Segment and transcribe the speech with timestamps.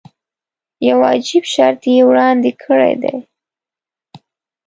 [0.87, 3.15] یو عجیب شرط یې وړاندې کړی دی.